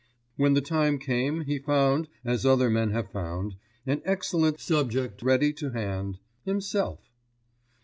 When 0.35 0.55
the 0.55 0.61
time 0.61 0.97
came 0.97 1.41
he 1.41 1.59
found, 1.59 2.07
as 2.25 2.43
other 2.43 2.71
men 2.71 2.89
have 2.89 3.11
found, 3.11 3.53
an 3.85 4.01
excellent 4.03 4.59
subject 4.59 5.21
ready 5.21 5.53
to 5.53 5.69
hand—himself. 5.69 7.01